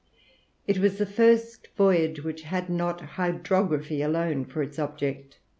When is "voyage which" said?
1.77-2.41